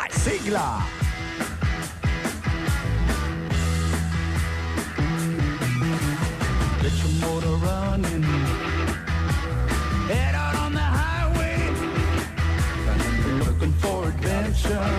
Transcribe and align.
Scott 0.00 0.12
Sigler. 0.12 0.82
Let 6.82 6.94
your 7.02 7.12
motor 7.20 7.56
run 7.66 8.02
head 10.08 10.34
out 10.34 10.54
on 10.56 10.72
the 10.72 10.80
highway. 10.80 11.56
Looking 13.44 13.72
for 13.74 14.08
adventure 14.08 14.90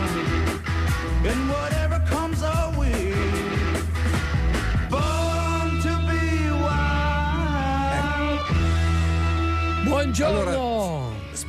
and 1.29 1.49
whatever 1.49 1.99
comes 2.07 2.43
our 2.43 2.79
way. 2.79 3.13
born 4.89 5.81
to 5.81 5.93
be 6.07 6.49
wild. 6.61 8.39
Buongiorno. 9.85 10.39
Allora, 10.41 10.80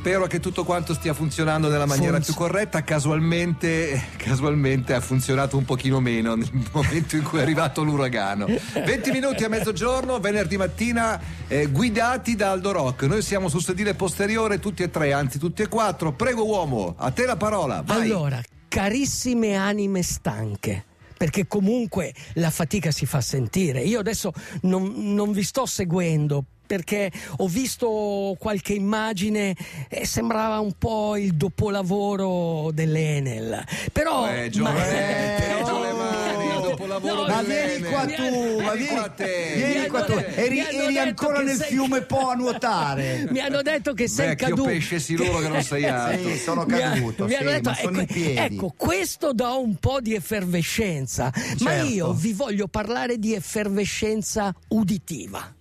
Spero 0.03 0.27
che 0.27 0.41
tutto 0.41 0.65
quanto 0.65 0.93
stia 0.93 1.13
funzionando 1.13 1.69
nella 1.69 1.85
maniera 1.85 2.15
Funz- 2.15 2.25
più 2.25 2.35
corretta. 2.35 2.83
Casualmente, 2.83 4.09
casualmente 4.17 4.93
ha 4.93 4.99
funzionato 4.99 5.55
un 5.55 5.63
pochino 5.63 6.01
meno 6.01 6.35
nel 6.35 6.49
momento 6.73 7.15
in 7.15 7.23
cui 7.23 7.39
è 7.39 7.41
arrivato 7.41 7.83
l'uragano. 7.83 8.47
20 8.73 9.11
minuti 9.11 9.45
a 9.45 9.47
mezzogiorno, 9.47 10.19
venerdì 10.19 10.57
mattina, 10.57 11.17
eh, 11.47 11.67
guidati 11.67 12.35
da 12.35 12.51
Aldo 12.51 12.73
Rock. 12.73 13.03
Noi 13.03 13.21
siamo 13.21 13.47
sul 13.47 13.63
sedile 13.63 13.93
posteriore, 13.93 14.59
tutti 14.59 14.83
e 14.83 14.89
tre, 14.89 15.13
anzi 15.13 15.39
tutti 15.39 15.61
e 15.61 15.69
quattro. 15.69 16.11
Prego 16.11 16.43
uomo, 16.43 16.95
a 16.97 17.09
te 17.11 17.25
la 17.25 17.37
parola. 17.37 17.81
Vai. 17.81 18.01
Allora, 18.01 18.41
carissime 18.67 19.55
anime 19.55 20.01
stanche. 20.03 20.83
Perché 21.15 21.47
comunque 21.47 22.13
la 22.33 22.49
fatica 22.49 22.91
si 22.91 23.05
fa 23.05 23.21
sentire. 23.21 23.79
Io 23.79 23.99
adesso 23.99 24.33
non, 24.63 25.13
non 25.13 25.31
vi 25.31 25.43
sto 25.43 25.65
seguendo 25.65 26.43
perché 26.65 27.11
ho 27.37 27.47
visto 27.47 28.35
qualche 28.39 28.73
immagine 28.73 29.55
e 29.89 30.05
sembrava 30.05 30.59
un 30.59 30.73
po' 30.77 31.17
il 31.17 31.33
dopolavoro 31.35 32.71
dell'Enel. 32.73 33.63
Però. 33.91 34.27
Eh, 34.29 34.49
Giovanni, 34.49 34.77
ma- 34.79 34.85
le 34.87 35.61
no, 35.63 35.79
mani, 35.95 36.51
no, 36.87 37.25
Ma 37.27 37.41
vieni 37.41 37.83
qua 37.83 38.03
mi 38.05 38.13
tu, 38.15 38.21
hanno- 38.21 38.61
ma 38.61 38.73
Vieni 38.73 38.75
vieni 38.75 38.97
qua 38.97 39.09
te. 39.09 39.53
Vieni 39.55 39.79
Mi 39.81 39.87
qua 39.87 40.03
tu. 40.03 40.11
Eri, 40.13 40.55
mi 40.55 40.77
eri 40.77 40.97
ancora 40.97 41.41
nel 41.41 41.55
sei- 41.55 41.67
fiume 41.69 42.01
Po 42.01 42.29
a 42.29 42.33
nuotare. 42.35 43.25
Mi 43.31 43.39
hanno 43.39 43.61
detto 43.61 43.93
che 43.93 44.07
sei 44.07 44.27
Vecchio 44.29 44.47
caduto. 44.49 44.63
pesce 44.69 44.99
siluro 44.99 45.39
che 45.39 45.47
non 45.47 45.61
sei 45.63 45.85
altro. 45.85 46.29
Sì, 46.29 46.37
sono 46.37 46.65
Mi 46.65 46.77
caduto, 46.77 47.23
mi 47.25 47.29
sì, 47.31 47.35
hanno 47.35 47.49
detto, 47.51 47.69
ma 47.69 47.75
sono 47.75 47.99
ecco, 48.01 48.13
in 48.17 48.21
piedi. 48.23 48.55
ecco, 48.55 48.73
questo 48.75 49.33
dà 49.33 49.51
un 49.53 49.75
po' 49.75 49.99
di 50.01 50.13
effervescenza, 50.15 51.31
ma 51.59 51.71
Certo. 51.71 51.85
io 51.87 52.13
vi 52.13 52.33
voglio 52.33 52.67
parlare 52.67 53.17
di 53.17 53.33
effervescenza 53.33 54.53
uditiva. 54.69 55.53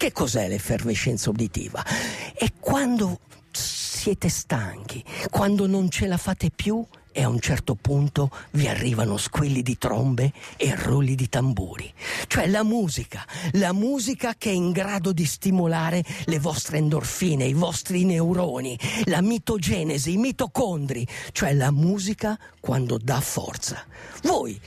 Che 0.00 0.12
cos'è 0.12 0.48
l'effervescenza 0.48 1.28
uditiva? 1.28 1.84
È 2.32 2.46
quando 2.58 3.20
siete 3.52 4.30
stanchi, 4.30 5.04
quando 5.28 5.66
non 5.66 5.90
ce 5.90 6.06
la 6.06 6.16
fate 6.16 6.48
più 6.50 6.82
e 7.12 7.22
a 7.22 7.28
un 7.28 7.38
certo 7.38 7.74
punto 7.74 8.30
vi 8.52 8.66
arrivano 8.66 9.18
squilli 9.18 9.60
di 9.60 9.76
trombe 9.76 10.32
e 10.56 10.74
rulli 10.74 11.14
di 11.14 11.28
tamburi. 11.28 11.92
Cioè 12.28 12.46
la 12.46 12.64
musica, 12.64 13.26
la 13.52 13.74
musica 13.74 14.34
che 14.38 14.48
è 14.48 14.54
in 14.54 14.70
grado 14.70 15.12
di 15.12 15.26
stimolare 15.26 16.02
le 16.24 16.38
vostre 16.38 16.78
endorfine, 16.78 17.44
i 17.44 17.52
vostri 17.52 18.06
neuroni, 18.06 18.78
la 19.04 19.20
mitogenesi, 19.20 20.12
i 20.12 20.16
mitocondri, 20.16 21.06
cioè 21.32 21.52
la 21.52 21.70
musica 21.70 22.38
quando 22.58 22.96
dà 22.96 23.20
forza. 23.20 23.84
Voi 24.22 24.58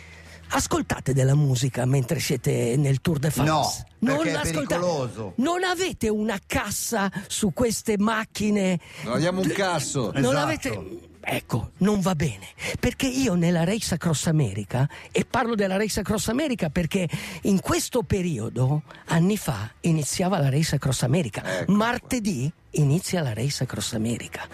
ascoltate 0.55 1.13
della 1.13 1.35
musica 1.35 1.85
mentre 1.85 2.19
siete 2.19 2.75
nel 2.77 3.01
Tour 3.01 3.19
de 3.19 3.31
France? 3.31 3.85
No, 3.99 4.15
perché 4.17 4.29
è 4.29 4.33
ascoltate- 4.33 4.65
pericoloso. 4.65 5.33
Non 5.37 5.63
avete 5.63 6.09
una 6.09 6.39
cassa 6.45 7.11
su 7.27 7.51
queste 7.53 7.97
macchine 7.97 8.79
Non 9.03 9.13
abbiamo 9.13 9.41
un 9.41 9.47
casso. 9.49 10.11
non 10.13 10.23
Esatto. 10.25 10.37
avete. 10.37 10.99
Ecco, 11.25 11.71
non 11.77 12.01
va 12.01 12.15
bene. 12.15 12.47
Perché 12.81 13.07
io 13.07 13.35
nella 13.35 13.63
Race 13.63 13.93
Across 13.93 14.27
America, 14.27 14.89
e 15.09 15.23
parlo 15.23 15.55
della 15.55 15.77
Race 15.77 16.01
Across 16.01 16.27
America 16.27 16.69
perché 16.69 17.07
in 17.43 17.61
questo 17.61 18.03
periodo, 18.03 18.83
anni 19.05 19.37
fa, 19.37 19.71
iniziava 19.81 20.37
la 20.37 20.49
Race 20.49 20.75
Across 20.75 21.03
America. 21.03 21.59
Ecco 21.61 21.71
Martedì 21.71 22.51
inizia 22.71 23.21
la 23.21 23.33
Race 23.33 23.63
Across 23.63 23.93
America. 23.93 24.45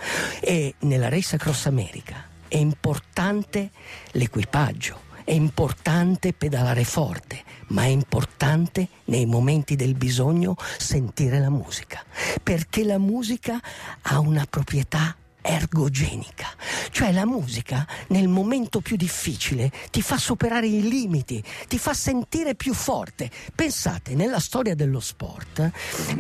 E 0.42 0.76
nella 0.82 1.10
Race 1.10 1.36
Across 1.36 1.66
America 1.66 2.24
è 2.48 2.58
importante 2.58 3.72
l'equipaggio. 4.12 5.08
È 5.30 5.34
importante 5.34 6.34
pedalare 6.34 6.84
forte, 6.84 7.44
ma 7.68 7.84
è 7.84 7.90
importante 7.90 8.88
nei 9.06 9.28
momenti 9.28 9.76
del 9.76 9.94
bisogno 9.94 10.56
sentire 10.80 11.38
la 11.38 11.52
musica, 11.52 12.04
perché 12.42 12.84
la 12.84 12.98
musica 12.98 13.62
ha 14.02 14.18
una 14.18 14.48
proprietà 14.50 15.16
ergogenica, 15.50 16.48
cioè 16.92 17.12
la 17.12 17.26
musica 17.26 17.88
nel 18.08 18.28
momento 18.28 18.82
più 18.82 18.96
difficile 18.96 19.72
ti 19.92 20.02
fa 20.02 20.18
superare 20.18 20.68
i 20.68 20.88
limiti, 20.88 21.44
ti 21.68 21.78
fa 21.80 21.94
sentire 21.94 22.54
più 22.56 22.74
forte. 22.74 23.30
Pensate, 23.56 24.14
nella 24.16 24.40
storia 24.40 24.76
dello 24.76 25.00
sport, 25.00 25.70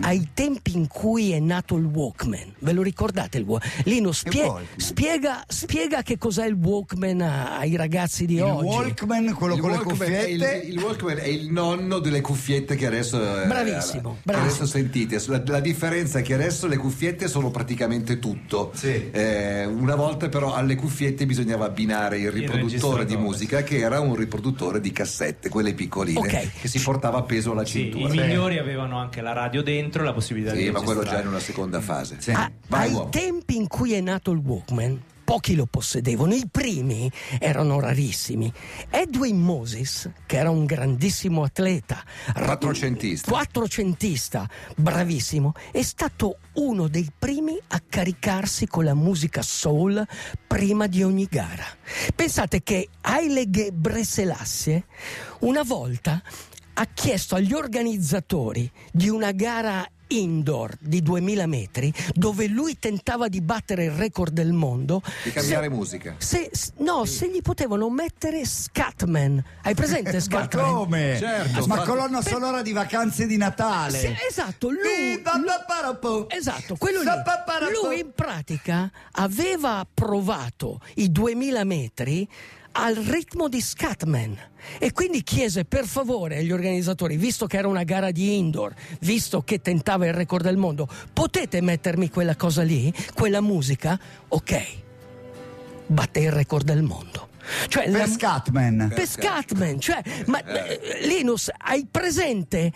ai 0.01 0.29
tempi 0.33 0.75
in 0.75 0.87
cui 0.87 1.31
è 1.31 1.39
nato 1.39 1.75
il 1.77 1.85
Walkman, 1.85 2.53
ve 2.59 2.73
lo 2.73 2.81
ricordate 2.81 3.37
il 3.37 3.43
Walkman? 3.45 3.81
Lino, 3.85 4.11
spie- 4.11 4.43
Walkman? 4.43 4.65
spiega, 4.77 5.43
spiega 5.47 6.01
che 6.01 6.17
cos'è 6.17 6.45
il 6.47 6.55
Walkman 6.55 7.21
ai 7.21 7.75
ragazzi 7.75 8.25
di 8.25 8.35
Il 8.35 8.41
oggi. 8.41 8.65
Walkman, 8.67 9.33
quello 9.33 9.55
Il 9.55 9.61
con 9.61 9.69
le 9.71 9.77
Walkman, 9.77 10.11
il, 10.11 10.37
cuffiette. 10.39 10.65
il 10.67 10.79
Walkman 10.79 11.17
è 11.17 11.27
il 11.27 11.51
nonno 11.51 11.99
delle 11.99 12.21
cuffiette 12.21 12.75
che 12.75 12.85
adesso, 12.87 13.43
eh, 13.43 13.45
Bravissimo, 13.45 14.13
che 14.15 14.19
bravissimo. 14.23 14.55
adesso 14.55 14.65
sentite. 14.65 15.21
La, 15.27 15.41
la 15.45 15.59
differenza 15.59 16.19
è 16.19 16.21
che 16.21 16.33
adesso 16.33 16.67
le 16.67 16.77
cuffiette 16.77 17.27
sono 17.27 17.51
praticamente 17.51 18.17
tutto. 18.19 18.71
Sì. 18.73 19.09
Eh, 19.19 19.65
una 19.65 19.95
volta 19.95 20.29
però 20.29 20.53
alle 20.53 20.75
cuffiette 20.75 21.25
bisognava 21.25 21.65
abbinare 21.65 22.19
il 22.19 22.31
riproduttore 22.31 22.59
di 23.05 23.13
registratore. 23.15 23.17
musica 23.17 23.63
che 23.63 23.77
era 23.79 23.99
un 23.99 24.15
riproduttore 24.15 24.79
di 24.79 24.91
cassette, 24.91 25.49
quelle 25.49 25.73
piccoline, 25.73 26.19
Ok. 26.19 26.61
che 26.61 26.67
si 26.67 26.79
portava 26.79 27.17
appeso 27.17 27.51
alla 27.51 27.65
Sì, 27.65 27.89
i 27.89 28.07
migliori 28.07 28.57
avevano 28.57 28.97
anche 28.97 29.21
la 29.21 29.33
radio 29.33 29.61
dentro, 29.61 30.03
la 30.03 30.13
possibilità 30.13 30.53
di 30.53 30.63
Sì, 30.63 30.69
ma 30.71 30.81
quello 30.81 31.03
già 31.03 31.19
in 31.21 31.27
una 31.27 31.39
seconda 31.39 31.81
fase. 31.81 32.15
Sì. 32.19 32.31
A- 32.31 32.49
Vai, 32.67 32.87
ai 32.87 32.93
uomo. 32.93 33.09
tempi 33.09 33.55
in 33.57 33.67
cui 33.67 33.93
è 33.93 34.01
nato 34.01 34.31
il 34.31 34.37
Walkman, 34.37 35.01
pochi 35.29 35.53
lo 35.53 35.67
possedevano, 35.67 36.33
i 36.33 36.47
primi 36.49 37.11
erano 37.37 37.79
rarissimi. 37.79 38.51
Edwin 38.89 39.39
Moses, 39.39 40.09
che 40.25 40.37
era 40.37 40.49
un 40.49 40.65
grandissimo 40.65 41.43
atleta, 41.43 42.03
Quattrocentista. 42.33 43.29
quattrocentista, 43.29 44.49
bravissimo, 44.75 45.53
è 45.71 45.83
stato 45.83 46.39
uno 46.53 46.87
dei 46.87 47.11
primi 47.15 47.55
a 47.67 47.79
caricarsi 47.87 48.65
con 48.65 48.85
la 48.85 48.95
musica 48.95 49.43
soul 49.43 50.03
prima 50.47 50.87
di 50.87 51.03
ogni 51.03 51.27
gara. 51.29 51.65
Pensate 52.15 52.63
che 52.63 52.89
Haile 53.01 53.51
Gebrselassie 53.51 54.85
una 55.41 55.61
volta 55.61 56.23
ha 56.73 56.85
chiesto 56.91 57.35
agli 57.35 57.53
organizzatori 57.53 58.67
di 58.91 59.09
una 59.09 59.31
gara 59.31 59.87
indoor 60.11 60.75
di 60.79 61.01
2000 61.01 61.45
metri 61.47 61.93
dove 62.13 62.47
lui 62.47 62.77
tentava 62.79 63.27
di 63.27 63.41
battere 63.41 63.85
il 63.85 63.91
record 63.91 64.33
del 64.33 64.53
mondo 64.53 65.01
Di 65.23 65.31
cambiare 65.31 65.67
se- 65.67 65.73
musica. 65.73 66.15
se, 66.17 66.51
no, 66.77 67.05
se 67.05 67.29
gli 67.29 67.41
potevano 67.41 67.89
mettere 67.89 68.45
Scatman 68.45 69.43
hai 69.63 69.73
presente 69.75 70.13
Ma 70.13 70.19
Scatman? 70.19 70.73
come? 70.73 71.15
Certo, 71.19 71.65
ma 71.67 71.75
ma- 71.75 71.83
colonna 71.83 72.21
sonora 72.21 72.61
di 72.61 72.71
vacanze 72.71 73.25
di 73.27 73.37
Natale. 73.37 73.97
Sì, 73.99 74.15
esatto, 74.27 74.69
lui, 74.69 75.21
parapo. 75.65 76.29
Esatto, 76.29 76.75
quello 76.77 77.01
lì. 77.01 77.07
Lui 77.83 77.99
in 77.99 78.11
pratica 78.13 78.89
aveva 79.13 79.85
provato 79.91 80.79
i 80.95 81.11
2000 81.11 81.63
metri 81.63 82.27
al 82.73 82.95
ritmo 82.95 83.47
di 83.49 83.61
Scatman 83.61 84.37
e 84.77 84.91
quindi 84.91 85.23
chiese 85.23 85.65
per 85.65 85.85
favore 85.85 86.37
agli 86.37 86.51
organizzatori, 86.51 87.17
visto 87.17 87.45
che 87.47 87.57
era 87.57 87.67
una 87.67 87.83
gara 87.83 88.11
di 88.11 88.37
indoor, 88.37 88.73
visto 89.01 89.41
che 89.41 89.61
tentava 89.61 90.05
il 90.07 90.13
record 90.13 90.43
del 90.43 90.57
mondo, 90.57 90.87
potete 91.11 91.61
mettermi 91.61 92.09
quella 92.09 92.35
cosa 92.35 92.61
lì, 92.63 92.93
quella 93.13 93.41
musica? 93.41 93.99
Ok, 94.29 94.65
batte 95.87 96.19
il 96.19 96.31
record 96.31 96.65
del 96.65 96.83
mondo. 96.83 97.27
Cioè, 97.67 97.85
Per 97.89 97.97
la- 97.97 98.07
Scatman. 98.07 98.91
per 98.93 99.07
Scatman, 99.07 99.79
cioè, 99.79 100.01
ma 100.27 100.43
eh, 100.43 101.05
Linus, 101.07 101.49
hai 101.57 101.87
presente 101.89 102.71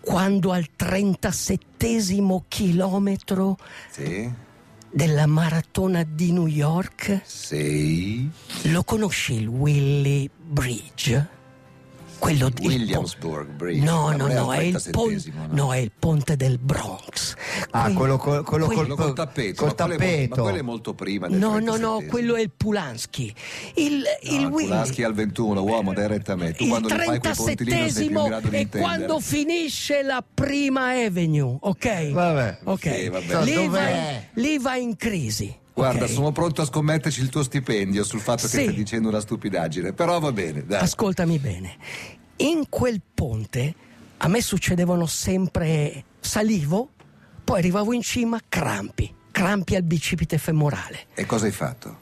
quando 0.00 0.52
al 0.52 0.66
37 0.76 1.98
chilometro 2.48 3.56
Sì. 3.90 4.30
Della 4.92 5.26
maratona 5.26 6.04
di 6.04 6.32
New 6.32 6.46
York 6.46 7.22
Sì. 7.24 8.28
lo 8.64 8.84
conosci 8.84 9.34
il 9.34 9.46
Willy 9.48 10.28
Bridge? 10.36 11.40
Quello 12.22 12.46
il 12.46 12.54
Williamsburg 12.62 13.46
pon- 13.48 13.56
Bridge. 13.56 13.84
No, 13.84 14.12
no, 14.16 14.28
no, 14.28 14.52
è 14.52 14.60
il, 14.62 14.80
pon- 14.92 15.10
37esimo, 15.10 15.32
no? 15.34 15.54
no, 15.64 15.74
è 15.74 15.78
il 15.78 15.90
ponte 15.98 16.36
del 16.36 16.58
Bronx. 16.58 17.34
Ah, 17.72 17.82
Quel- 17.82 17.94
quello, 17.96 18.16
col- 18.16 18.44
quello 18.44 18.66
quel- 18.66 18.76
Quello 18.78 18.94
col, 18.94 19.04
col 19.06 19.14
tappeto. 19.14 19.64
col 19.64 19.66
ma 19.66 19.74
quello 19.74 19.92
è 19.92 19.96
mo- 19.96 20.04
tappeto. 20.04 20.36
ma 20.36 20.42
quello 20.42 20.58
è 20.58 20.62
molto 20.62 20.94
prima 20.94 21.26
del 21.28 21.38
No, 21.40 21.58
no, 21.58 21.76
no, 21.76 21.96
37esimo. 21.98 22.06
quello 22.06 22.34
è 22.36 22.40
il 22.42 22.50
Pulansky. 22.56 23.34
Il, 23.74 24.02
il 24.22 24.40
No, 24.40 24.48
Willy. 24.50 24.68
Pulaski 24.68 25.02
al 25.02 25.14
21, 25.14 25.62
uomo, 25.62 25.92
dai 25.92 26.06
retta 26.06 26.32
a 26.34 26.36
me. 26.36 26.52
Tu 26.52 26.62
il 26.62 26.68
quando 26.68 26.88
li 26.88 26.94
fai 26.94 27.18
quei 27.18 27.34
punti 27.34 27.64
lì 27.64 27.70
non 27.78 27.90
sei 27.90 28.06
più 28.06 28.16
in 28.16 28.22
37esimo 28.22 28.26
grado 28.28 28.48
di 28.48 28.54
è 28.54 28.58
intendere. 28.60 28.94
quando 28.94 29.20
finisce 29.20 30.02
la 30.02 30.24
prima 30.32 30.90
Avenue, 30.90 31.56
ok? 31.60 32.10
Vabbè. 32.12 32.58
Ok. 32.64 32.94
Sì, 32.94 33.08
vabbè. 33.08 33.42
Lì, 33.44 33.66
va 33.66 33.80
lì 34.34 34.58
va 34.58 34.76
in 34.76 34.94
crisi. 34.96 35.58
Guarda, 35.74 36.04
ok? 36.04 36.10
sono 36.10 36.32
pronto 36.32 36.62
a 36.62 36.64
scommetterci 36.66 37.20
il 37.20 37.28
tuo 37.28 37.42
stipendio 37.42 38.04
sul 38.04 38.20
fatto 38.20 38.46
Sì. 38.46 38.56
che 38.58 38.62
stai 38.64 38.74
dicendo 38.74 39.08
una 39.08 39.20
stupidaggine, 39.20 39.92
però 39.92 40.18
va 40.20 40.32
bene, 40.32 40.64
dai. 40.66 40.80
Ascoltami 40.82 41.38
bene. 41.38 41.76
In 42.36 42.68
quel 42.68 43.00
ponte 43.14 43.74
a 44.18 44.28
me 44.28 44.40
succedevano 44.42 45.06
sempre 45.06 46.04
salivo, 46.20 46.90
poi 47.44 47.58
arrivavo 47.58 47.92
in 47.92 48.02
cima 48.02 48.38
crampi, 48.48 49.12
crampi 49.30 49.74
al 49.74 49.82
bicipite 49.82 50.38
femorale. 50.38 51.06
E 51.14 51.24
cosa 51.26 51.46
hai 51.46 51.52
fatto? 51.52 52.01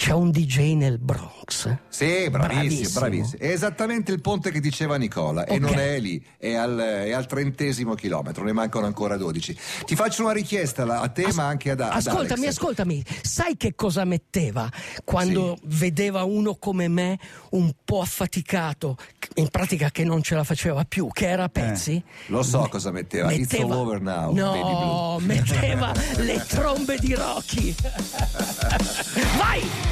C'è 0.00 0.12
un 0.12 0.30
DJ 0.30 0.76
nel 0.76 0.96
Bronx. 0.98 1.76
Sì, 1.90 2.30
bravissimo, 2.30 2.38
Bravissimo. 2.38 3.00
bravissimo. 3.00 3.42
È 3.42 3.48
esattamente 3.48 4.10
il 4.12 4.22
ponte 4.22 4.50
che 4.50 4.58
diceva 4.58 4.96
Nicola 4.96 5.44
e 5.44 5.56
Ok. 5.56 5.60
non 5.60 5.78
è 5.78 5.98
lì, 5.98 6.24
è 6.38 6.54
al, 6.54 6.78
è 6.78 7.12
al 7.12 7.26
trentesimo 7.26 7.92
chilometro, 7.94 8.42
ne 8.42 8.52
mancano 8.54 8.86
ancora 8.86 9.18
12. 9.18 9.54
Ti 9.84 9.94
faccio 9.96 10.22
una 10.22 10.32
richiesta 10.32 10.84
a 11.00 11.08
te 11.08 11.24
As- 11.24 11.34
ma 11.34 11.44
anche 11.44 11.72
ad, 11.72 11.80
ad 11.82 11.90
Ascoltami, 11.92 12.44
Alex. 12.44 12.48
ascoltami, 12.56 13.04
sai 13.20 13.58
che 13.58 13.74
cosa 13.74 14.04
metteva 14.04 14.70
quando 15.04 15.58
vedeva 15.64 16.22
uno 16.24 16.54
come 16.54 16.88
me 16.88 17.18
un 17.50 17.70
po' 17.84 18.00
affaticato, 18.00 18.96
in 19.34 19.48
pratica 19.48 19.90
che 19.90 20.02
non 20.04 20.22
ce 20.22 20.34
la 20.34 20.44
faceva 20.44 20.82
più, 20.84 21.08
che 21.12 21.28
era 21.28 21.44
a 21.44 21.48
pezzi? 21.50 22.02
Lo 22.28 22.42
so 22.42 22.66
cosa 22.70 22.90
metteva, 22.90 23.30
It's 23.32 23.52
all 23.52 23.70
over 23.70 24.00
now, 24.00 24.32
No, 24.32 25.18
metteva 25.20 25.92
le 26.16 26.42
trombe 26.48 26.96
di 26.98 27.12
Rocky. 27.14 27.74
Vai! 29.36 29.89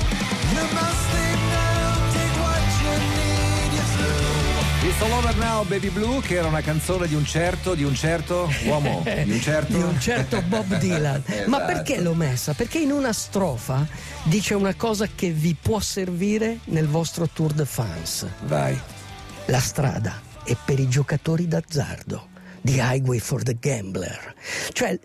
It's 4.83 5.03
all 5.03 5.13
over 5.13 5.35
now, 5.37 5.65
Baby 5.65 5.91
Blue, 5.91 6.21
che 6.21 6.37
era 6.37 6.49
una 6.49 6.63
canzone 6.63 7.07
di 7.07 7.15
un 7.15 7.25
certo, 7.27 7.75
di 7.75 7.83
un 7.83 7.95
certo 7.95 8.49
uomo, 8.65 9.03
di 9.05 9.31
un 9.33 9.41
certo... 9.41 9.73
Di 9.77 9.83
un 9.83 10.01
certo 10.01 10.41
Bob 10.43 10.79
Dylan. 10.79 11.23
Ma 11.47 11.59
Esatto. 11.59 11.65
perché 11.73 12.01
l'ho 12.01 12.15
messa? 12.15 12.55
Perché 12.55 12.79
in 12.79 12.93
una 12.93 13.13
strofa 13.13 13.87
dice 14.23 14.55
una 14.55 14.75
cosa 14.75 15.07
che 15.15 15.31
vi 15.31 15.55
può 15.61 15.79
servire 15.81 16.61
nel 16.65 16.87
vostro 16.89 17.29
Tour 17.29 17.53
de 17.53 17.67
France. 17.67 18.33
Vai. 18.47 18.81
La 19.47 19.61
strada 19.61 20.21
è 20.43 20.57
per 20.65 20.79
i 20.79 20.89
giocatori 20.89 21.47
d'azzardo. 21.47 22.29
The 22.63 22.81
highway 22.81 23.19
for 23.19 23.43
the 23.43 23.57
gambler. 23.59 24.35
Cioè, 24.73 24.99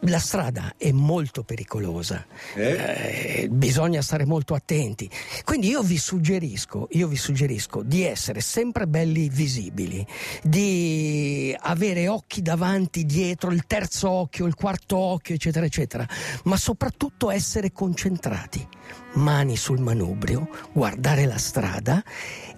la 0.00 0.18
strada 0.18 0.74
è 0.76 0.90
molto 0.92 1.42
pericolosa. 1.42 2.24
Eh, 2.54 3.48
bisogna 3.50 4.02
stare 4.02 4.24
molto 4.24 4.54
attenti. 4.54 5.10
Quindi 5.44 5.68
io 5.68 5.82
vi 5.82 5.98
suggerisco, 5.98 6.88
io 6.92 7.08
vi 7.08 7.16
suggerisco 7.16 7.82
di 7.82 8.04
essere 8.04 8.40
sempre 8.40 8.86
belli 8.86 9.28
visibili, 9.28 10.06
di 10.42 11.54
avere 11.58 12.08
occhi 12.08 12.42
davanti, 12.42 13.04
dietro, 13.04 13.50
il 13.50 13.66
terzo 13.66 14.10
occhio, 14.10 14.46
il 14.46 14.54
quarto 14.54 14.96
occhio, 14.96 15.34
eccetera, 15.34 15.66
eccetera, 15.66 16.06
ma 16.44 16.56
soprattutto 16.56 17.30
essere 17.30 17.72
concentrati. 17.72 18.66
Mani 19.14 19.56
sul 19.56 19.80
manubrio, 19.80 20.48
guardare 20.72 21.26
la 21.26 21.38
strada 21.38 22.02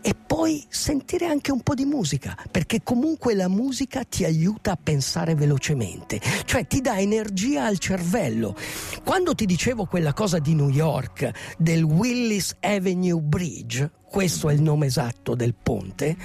e 0.03 0.15
poi 0.15 0.65
sentire 0.69 1.27
anche 1.27 1.53
un 1.53 1.61
po' 1.61 1.75
di 1.75 1.85
musica, 1.85 2.37
perché 2.51 2.83
comunque 2.83 3.35
la 3.35 3.49
musica 3.49 4.05
ti 4.05 4.25
aiuta 4.25 4.73
a 4.73 4.79
pensare 4.83 5.35
velocemente, 5.35 6.21
cioè 6.45 6.67
ti 6.67 6.81
dà 6.81 6.99
energia 6.99 7.65
al 7.65 7.79
cervello. 7.79 8.57
Quando 9.05 9.35
ti 9.35 9.47
dicevo 9.47 9.85
quella 9.85 10.13
cosa 10.13 10.39
di 10.39 10.55
New 10.55 10.71
York, 10.71 11.31
del 11.59 11.83
Willis 11.83 12.57
Avenue 12.61 13.21
Bridge, 13.21 13.91
questo 14.09 14.49
è 14.49 14.55
il 14.55 14.63
nome 14.63 14.87
esatto 14.87 15.35
del 15.35 15.55
ponte, 15.55 16.17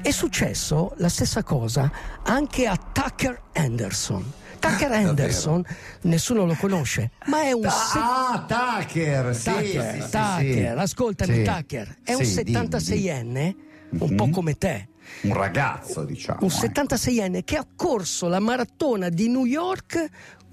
è 0.00 0.10
successo 0.10 0.94
la 0.96 1.08
stessa 1.08 1.42
cosa 1.42 1.90
anche 2.22 2.66
a 2.66 2.76
Tucker 2.76 3.42
Anderson. 3.52 4.32
Tucker 4.58 4.92
Anderson, 4.92 5.64
nessuno 6.02 6.44
lo 6.44 6.54
conosce, 6.54 7.10
ma 7.26 7.42
è 7.42 7.52
un... 7.52 7.62
se- 7.62 7.98
Ah, 7.98 8.44
Tucker, 8.46 9.34
sì, 9.34 9.44
Tucker, 9.50 9.62
sì, 9.94 10.00
sì, 10.02 10.10
Tucker, 10.10 10.72
sì. 10.74 10.80
ascoltami. 10.82 11.42
Tucker, 11.44 11.96
è 12.02 12.14
un 12.14 12.24
Sì, 12.24 12.42
dimmi, 12.42 12.58
76enne, 12.58 13.54
un 14.00 14.08
Mhm. 14.10 14.16
po' 14.16 14.28
come 14.30 14.54
te, 14.58 14.88
Un 15.22 15.32
ragazzo, 15.32 16.04
diciamo. 16.04 16.38
un 16.42 16.48
ecco. 16.50 16.58
76enne 16.66 17.42
che 17.44 17.56
ha 17.56 17.66
corso 17.74 18.28
la 18.28 18.40
maratona 18.40 19.08
di 19.08 19.28
New 19.28 19.44
York 19.44 20.06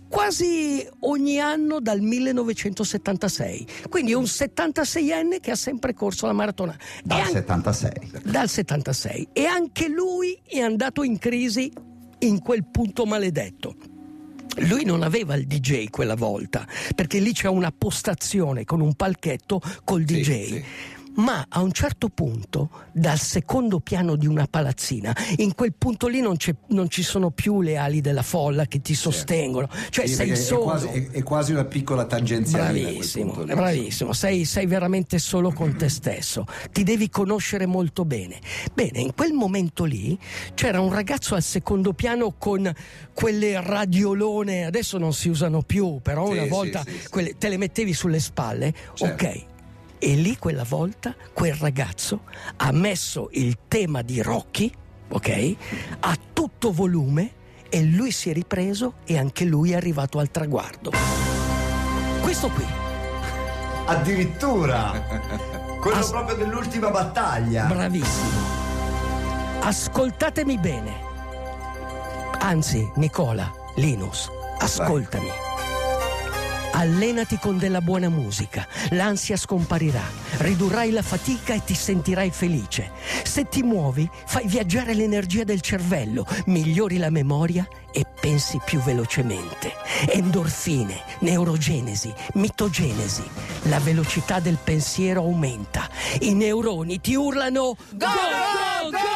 quasi 0.08 0.88
ogni 1.02 1.40
anno 1.40 1.80
dal 1.82 2.00
1976. 2.00 3.68
Quindi 3.90 4.12
è 4.12 4.16
un 4.16 4.24
76enne 4.24 5.40
che 5.42 5.52
ha 5.52 5.56
sempre 5.56 5.94
corso 5.94 6.26
la 6.26 6.32
maratona. 6.34 6.78
Dal 7.04 7.20
an- 7.22 7.32
76. 7.32 8.12
dal 8.24 8.48
76. 8.48 9.28
E 9.34 9.46
anche 9.46 9.88
lui 9.90 10.40
è 10.46 10.60
andato 10.60 11.04
in 11.04 11.18
crisi 11.18 11.72
in 12.20 12.40
quel 12.40 12.66
punto 12.66 13.06
maledetto. 13.06 13.76
Lui 14.60 14.86
non 14.86 15.04
aveva 15.04 15.36
il 15.36 15.46
DJ 15.48 15.90
quella 15.90 16.16
volta, 16.16 16.66
perché 16.96 17.20
lì 17.20 17.34
c'è 17.34 17.48
una 17.48 17.74
postazione 17.78 18.64
con 18.64 18.80
un 18.82 18.94
palchetto 18.94 19.62
col 19.84 20.06
Sì, 20.08 20.16
DJ. 20.22 20.24
sì. 20.46 20.64
Ma 21.16 21.46
a 21.48 21.62
un 21.62 21.72
certo 21.72 22.10
punto, 22.10 22.70
dal 22.92 23.18
secondo 23.20 23.80
piano 23.80 24.16
di 24.16 24.28
una 24.28 24.48
palazzina, 24.50 25.16
in 25.38 25.54
quel 25.56 25.74
punto 25.74 26.08
lì 26.08 26.20
non, 26.20 26.36
c'è- 26.36 26.56
non 26.70 26.90
ci 26.90 27.04
sono 27.04 27.32
più 27.32 27.62
le 27.62 27.78
ali 27.78 28.02
della 28.02 28.22
folla 28.22 28.66
che 28.66 28.82
ti 28.82 28.94
sostengono, 28.96 29.70
cioè 29.90 30.08
Sì, 30.08 30.14
sei 30.16 30.36
solo. 30.36 30.62
È 30.62 30.64
quasi, 30.64 30.88
è- 30.88 31.10
è 31.12 31.24
quasi 31.24 31.52
una 31.54 31.66
piccola 31.66 32.06
tangenziale. 32.06 32.82
Bravissimo, 32.82 33.32
bravissimo, 33.46 34.12
sei, 34.14 34.44
sei 34.46 34.66
veramente 34.66 35.18
solo 35.20 35.52
con 35.54 35.76
te 35.78 35.88
stesso, 35.90 36.46
ti 36.72 36.84
devi 36.84 37.10
conoscere 37.10 37.66
molto 37.66 38.04
bene. 38.04 38.40
Bene, 38.74 39.00
in 39.00 39.14
quel 39.16 39.32
momento 39.34 39.86
lì 39.86 40.18
c'era 40.54 40.82
un 40.82 40.92
ragazzo 40.92 41.36
al 41.36 41.44
secondo 41.44 41.94
piano 41.94 42.34
con 42.38 42.70
quelle 43.14 43.62
radiolone, 43.62 44.66
adesso 44.66 44.98
non 44.98 45.14
si 45.14 45.30
usano 45.30 45.62
più, 45.62 46.00
però 46.02 46.28
Sì, 46.28 46.34
una 46.38 46.46
volta 46.48 46.84
sì. 46.86 47.08
quelle- 47.10 47.38
te 47.38 47.48
le 47.50 47.58
mettevi 47.58 47.94
sulle 47.94 48.20
spalle, 48.20 48.74
Certo. 48.94 49.26
ok. 49.26 49.46
E 49.98 50.16
lì 50.16 50.38
quella 50.38 50.64
volta 50.64 51.16
quel 51.34 51.54
ragazzo 51.56 52.22
ha 52.58 52.72
messo 52.72 53.30
il 53.32 53.58
tema 53.68 54.02
di 54.02 54.22
Rocky, 54.22 54.72
ok, 55.10 55.56
a 56.02 56.18
tutto 56.34 56.72
volume 56.72 57.44
e 57.70 57.84
lui 57.84 58.12
si 58.12 58.30
è 58.30 58.34
ripreso 58.34 58.96
e 59.06 59.18
anche 59.18 59.46
lui 59.46 59.72
è 59.72 59.76
arrivato 59.76 60.20
al 60.20 60.32
traguardo. 60.32 60.92
Questo 62.22 62.50
qui. 62.50 62.66
Addirittura. 63.86 64.92
Quello 65.80 66.00
As- 66.00 66.10
proprio 66.10 66.36
dell'ultima 66.36 66.90
battaglia. 66.90 67.66
Bravissimo. 67.66 68.64
Ascoltatemi 69.62 70.58
bene. 70.58 71.04
Anzi, 72.40 72.90
Nicola, 72.96 73.52
Linus, 73.76 74.30
ascoltami. 74.60 75.45
Allenati 76.78 77.38
con 77.38 77.58
della 77.58 77.80
buona 77.80 78.10
musica, 78.10 78.68
l'ansia 78.90 79.38
scomparirà, 79.38 80.04
ridurrai 80.40 80.92
la 80.92 81.02
fatica 81.02 81.54
e 81.54 81.64
ti 81.64 81.74
sentirai 81.74 82.32
felice. 82.32 82.92
Se 83.24 83.48
ti 83.48 83.64
muovi, 83.64 84.10
fai 84.26 84.46
viaggiare 84.46 84.94
l'energia 84.94 85.46
del 85.46 85.62
cervello, 85.62 86.28
migliori 86.48 86.98
la 86.98 87.10
memoria 87.10 87.66
e 87.94 88.06
pensi 88.20 88.60
più 88.66 88.82
velocemente. 88.82 89.72
Endorfine, 90.10 91.02
neurogenesi, 91.20 92.14
mitogenesi. 92.34 93.24
La 93.64 93.80
velocità 93.80 94.42
del 94.42 94.58
pensiero 94.62 95.22
aumenta. 95.22 95.90
I 96.20 96.34
neuroni 96.34 97.00
ti 97.00 97.16
urlano 97.16 97.78
Go, 97.92 98.06
go, 98.06 98.90
go! 98.90 99.15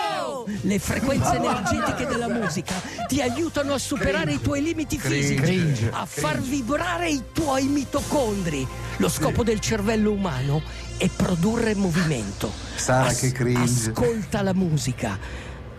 Le 0.61 0.79
frequenze 0.79 1.35
energetiche 1.35 2.05
della 2.05 2.27
musica 2.27 2.73
ti 3.07 3.21
aiutano 3.21 3.73
a 3.73 3.77
superare 3.77 4.33
i 4.33 4.41
tuoi 4.41 4.61
limiti 4.61 4.97
fisici, 4.97 5.35
Cringe. 5.35 5.89
a 5.91 6.05
far 6.05 6.39
vibrare 6.39 7.09
i 7.09 7.23
tuoi 7.31 7.65
mitocondri. 7.67 8.67
Lo 8.97 9.09
scopo 9.09 9.43
del 9.43 9.59
cervello 9.59 10.11
umano 10.11 10.61
è 10.97 11.07
produrre 11.07 11.75
movimento. 11.75 12.51
Sara, 12.75 13.13
che 13.13 13.31
cringe. 13.31 13.91
Ascolta 13.91 14.41
la 14.41 14.53
musica, 14.53 15.17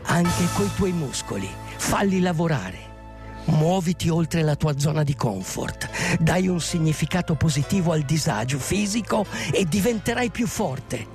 anche 0.04 0.44
coi 0.54 0.70
tuoi 0.74 0.92
muscoli. 0.92 1.48
Falli 1.76 2.20
lavorare. 2.20 2.88
Muoviti 3.46 4.08
oltre 4.08 4.42
la 4.42 4.54
tua 4.54 4.78
zona 4.78 5.02
di 5.02 5.16
comfort, 5.16 5.88
dai 6.20 6.46
un 6.46 6.60
significato 6.60 7.34
positivo 7.34 7.92
al 7.92 8.02
disagio 8.02 8.58
fisico 8.58 9.26
e 9.50 9.64
diventerai 9.64 10.30
più 10.30 10.46
forte. 10.46 11.06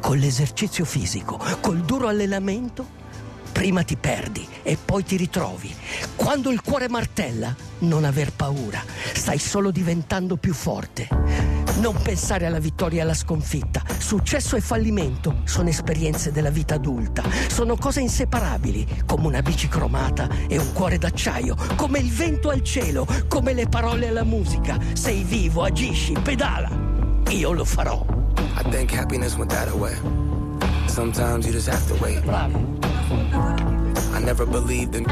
Con 0.00 0.18
l'esercizio 0.18 0.84
fisico, 0.84 1.38
col 1.60 1.80
duro 1.80 2.08
allenamento, 2.08 2.98
prima 3.60 3.82
ti 3.82 3.96
perdi 3.96 4.48
e 4.62 4.78
poi 4.82 5.04
ti 5.04 5.18
ritrovi. 5.18 5.70
Quando 6.16 6.50
il 6.50 6.62
cuore 6.62 6.88
martella, 6.88 7.54
non 7.80 8.04
aver 8.04 8.32
paura, 8.32 8.82
stai 9.12 9.38
solo 9.38 9.70
diventando 9.70 10.38
più 10.38 10.54
forte. 10.54 11.06
Non 11.76 12.00
pensare 12.00 12.46
alla 12.46 12.58
vittoria 12.58 13.00
e 13.00 13.02
alla 13.02 13.12
sconfitta. 13.12 13.82
Successo 13.98 14.56
e 14.56 14.62
fallimento 14.62 15.42
sono 15.44 15.68
esperienze 15.68 16.32
della 16.32 16.48
vita 16.48 16.76
adulta. 16.76 17.22
Sono 17.48 17.76
cose 17.76 18.00
inseparabili, 18.00 19.02
come 19.04 19.26
una 19.26 19.42
bici 19.42 19.68
cromata 19.68 20.26
e 20.48 20.56
un 20.56 20.72
cuore 20.72 20.96
d'acciaio, 20.96 21.54
come 21.76 21.98
il 21.98 22.10
vento 22.10 22.48
al 22.48 22.62
cielo, 22.62 23.06
come 23.28 23.52
le 23.52 23.66
parole 23.66 24.08
alla 24.08 24.24
musica. 24.24 24.78
Sei 24.94 25.22
vivo, 25.22 25.64
agisci, 25.64 26.14
pedala. 26.22 26.70
Io 27.28 27.52
lo 27.52 27.66
farò. 27.66 28.06
I 28.56 28.70
think 28.70 28.90
happiness 28.94 29.36
went 29.36 29.52
that 29.52 29.68
away. 29.68 30.19
Sometimes 30.94 31.46
you 31.46 31.52
just 31.52 31.68
have 31.68 31.86
to 31.86 31.94
wait. 32.02 32.18
I 34.12 34.18
never 34.22 34.44
believed 34.46 34.94
in. 34.96 35.04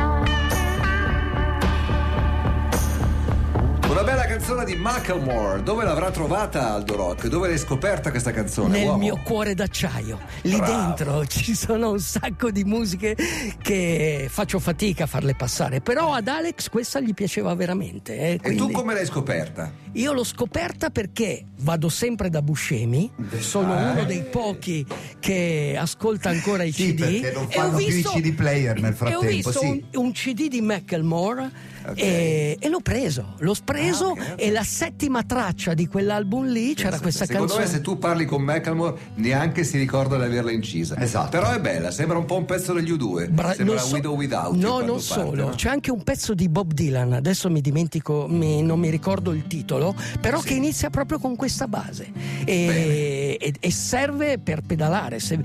Una 3.91 4.03
bella 4.05 4.27
canzone 4.27 4.65
di 4.65 4.75
Macklemore. 4.77 5.63
Dove 5.63 5.85
l'avrà 5.85 6.11
trovata 6.11 6.73
Aldo 6.75 6.95
Rock? 6.97 7.29
Dove 7.29 7.49
l'hai 7.49 7.59
scoperta 7.59 8.11
questa 8.11 8.33
canzone? 8.33 8.79
Nel 8.79 8.87
uomo? 8.87 8.99
mio 8.99 9.21
cuore 9.25 9.55
d'acciaio. 9.55 10.19
Lì 10.43 10.57
Bravo. 10.57 10.73
dentro 10.73 11.27
ci 11.31 11.55
sono 11.55 11.91
un 11.93 12.01
sacco 12.01 12.51
di 12.51 12.65
musiche 12.65 13.17
che 13.63 14.27
faccio 14.29 14.59
fatica 14.59 15.05
a 15.05 15.07
farle 15.07 15.35
passare. 15.35 15.81
Però 15.81 16.13
ad 16.13 16.29
Alex 16.29 16.69
questa 16.69 17.01
gli 17.01 17.15
piaceva 17.15 17.55
veramente. 17.55 18.17
eh, 18.19 18.33
E 18.35 18.39
tu 18.39 18.43
quindi- 18.57 18.73
come 18.73 18.95
l'hai 18.95 19.07
scoperta? 19.07 19.73
Io 19.99 20.13
l'ho 20.13 20.23
scoperta 20.25 20.91
perché 20.91 21.45
vado 21.61 21.89
sempre 21.89 22.31
da 22.31 22.41
Buscemi, 22.41 23.11
sono 23.41 23.75
uno 23.93 24.05
dei 24.05 24.23
pochi 24.23 24.87
che 25.19 25.77
ascolta 25.79 26.29
ancora 26.29 26.63
i 26.63 26.71
Sì, 26.71 26.95
CD. 26.95 27.01
non 27.35 27.47
e 27.49 27.57
ho 27.57 27.61
fanno 27.63 27.77
più 27.79 27.87
i 27.87 27.91
visto- 27.91 28.11
CD 28.13 28.33
player 28.33 28.75
nel 28.81 28.85
E 28.93 28.95
ho 28.95 28.97
frattempo, 28.97 29.27
visto 29.27 29.53
sì. 29.59 29.67
un, 29.67 29.83
un 30.05 30.13
CD 30.13 30.49
di 30.49 30.61
Macklemore 30.61 31.51
e, 31.95 32.57
e 32.61 32.69
l'ho 32.69 32.81
preso. 32.81 33.35
L'ho 33.39 33.55
preso 33.65 34.07
Ah, 34.09 34.11
ok, 34.13 34.19
ok. 34.21 34.35
e 34.37 34.51
la 34.51 34.63
settima 34.63 35.23
traccia 35.25 35.75
di 35.75 35.87
quell'album 35.89 36.47
lì 36.47 36.75
c'era 36.75 37.01
questa 37.01 37.25
Secondo 37.25 37.47
canzone. 37.55 37.65
me 37.69 37.71
se 37.77 37.81
tu 37.81 37.99
parli 37.99 38.25
con 38.25 38.43
Macklemore 38.43 38.97
neanche 39.17 39.65
si 39.65 39.79
ricorda 39.79 40.17
di 40.17 40.23
averla 40.25 40.53
incisa. 40.53 40.97
Esatto. 40.97 41.31
Però 41.31 41.51
è 41.51 41.61
bella, 41.61 41.91
sembra 41.91 42.19
un 42.19 42.25
po' 42.25 42.37
un 42.37 42.45
pezzo 42.45 42.73
degli 42.73 42.93
U2. 42.93 43.31
Bra- 43.31 43.53
sembra 43.55 43.79
so- 43.79 43.95
Widow 43.95 44.15
Without 44.15 44.55
No, 44.55 44.79
non 44.79 44.87
parte, 44.87 45.01
solo, 45.03 45.49
no? 45.49 45.55
c'è 45.57 45.69
anche 45.71 45.91
un 45.91 46.05
pezzo 46.05 46.35
di 46.35 46.49
Bob 46.49 46.73
Dylan, 46.73 47.15
adesso 47.15 47.51
mi 47.51 47.61
dimentico, 47.61 48.27
mi- 48.29 48.63
non 48.63 48.79
mi 48.79 48.91
ricordo 48.91 49.33
il 49.33 49.47
titolo, 49.49 49.88
però 50.21 50.41
che 50.41 50.55
inizia 50.55 50.91
proprio 50.91 51.19
con 51.19 51.37
questa 51.37 51.69
base. 51.69 52.11
E, 52.45 53.28
e- 53.39 53.55
e 53.59 53.71
serve 53.71 54.39
per 54.39 54.61
pedalare, 54.67 55.19
se- 55.21 55.41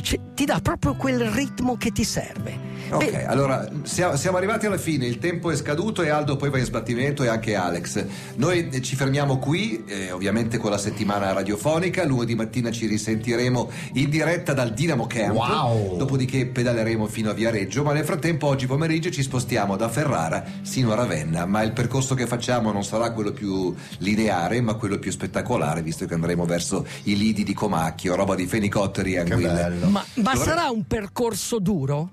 c'è- 0.00 0.20
ti 0.34 0.44
dà 0.44 0.60
proprio 0.62 0.94
quel 0.96 1.20
ritmo 1.30 1.76
che 1.76 1.90
ti 1.92 2.04
serve. 2.04 2.74
Ok, 2.88 3.10
Beh, 3.10 3.24
allora 3.26 3.68
siamo, 3.82 4.14
siamo 4.16 4.36
arrivati 4.36 4.66
alla 4.66 4.78
fine, 4.78 5.06
il 5.06 5.18
tempo 5.18 5.50
è 5.50 5.56
scaduto 5.56 6.02
e 6.02 6.08
Aldo 6.08 6.36
poi 6.36 6.50
va 6.50 6.58
in 6.58 6.64
sbattimento 6.64 7.24
e 7.24 7.28
anche 7.28 7.54
Alex. 7.56 8.04
Noi 8.36 8.68
eh, 8.68 8.80
ci 8.80 8.94
fermiamo 8.94 9.38
qui, 9.38 9.82
eh, 9.86 10.12
ovviamente 10.12 10.58
con 10.58 10.70
la 10.70 10.78
settimana 10.78 11.32
radiofonica, 11.32 12.04
lunedì 12.04 12.34
mattina 12.36 12.70
ci 12.70 12.86
risentiremo 12.86 13.70
in 13.94 14.08
diretta 14.10 14.52
dal 14.52 14.72
Dinamo 14.72 15.06
Camp, 15.08 15.34
Wow. 15.34 15.96
dopodiché 15.96 16.46
pedaleremo 16.46 17.06
fino 17.06 17.30
a 17.30 17.32
Viareggio, 17.32 17.82
ma 17.82 17.92
nel 17.92 18.04
frattempo 18.04 18.46
oggi 18.46 18.66
pomeriggio 18.66 19.10
ci 19.10 19.22
spostiamo 19.22 19.74
da 19.76 19.88
Ferrara 19.88 20.44
sino 20.62 20.92
a 20.92 20.94
Ravenna, 20.94 21.44
ma 21.44 21.62
il 21.62 21.72
percorso 21.72 22.14
che 22.14 22.26
facciamo 22.28 22.70
non 22.70 22.84
sarà 22.84 23.10
quello 23.10 23.32
più 23.32 23.74
lineare, 23.98 24.60
ma 24.60 24.74
quello 24.74 24.98
più 24.98 25.10
spettacolare, 25.10 25.82
visto 25.82 26.06
che 26.06 26.14
andremo 26.14 26.44
verso 26.44 26.86
i 27.04 27.16
lidi 27.16 27.35
di 27.42 27.54
Comacchio, 27.54 28.14
roba 28.14 28.34
di 28.34 28.46
fenicotteri 28.46 29.14
e 29.14 29.22
Che 29.24 29.32
anguille. 29.32 29.52
bello. 29.54 29.86
ma, 29.88 30.04
ma 30.14 30.32
Dovre- 30.32 30.38
sarà 30.44 30.70
un 30.70 30.84
percorso 30.86 31.58
duro? 31.58 32.10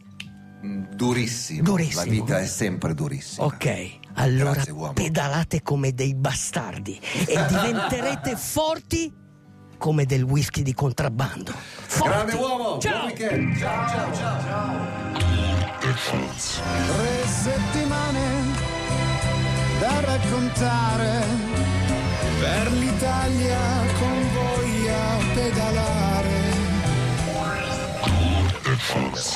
Mm, 0.65 0.84
Durissimo. 0.96 1.63
Durissimo. 1.63 2.03
La 2.03 2.10
vita 2.10 2.39
è 2.39 2.46
sempre 2.46 2.94
durissima. 2.94 3.46
Ok, 3.46 3.89
allora 4.13 4.51
Grazie, 4.51 4.74
pedalate 4.94 5.62
come 5.62 5.94
dei 5.94 6.13
bastardi 6.15 7.00
e 7.25 7.46
diventerete 7.48 8.36
forti 8.38 9.12
come 9.77 10.06
del 10.06 10.24
whisky 10.24 10.62
di 10.62 10.74
contrabbando. 10.74 11.51
Forti. 11.53 12.08
Grande 12.10 12.34
uomo, 12.36 12.77
Ciao. 12.80 12.92
buon 13.00 13.06
weekend. 13.08 13.58
Ciao, 13.58 13.88
ciao, 13.89 14.13
ciao. 14.13 15.01
Tre 15.84 17.27
settimane 17.27 18.22
da 19.80 20.00
raccontare 20.00 21.22
per 22.39 22.72
l'Italia 22.72 23.60
con 24.00 24.12
voi 28.93 29.05
a 29.05 29.09
pedalare. 29.09 29.33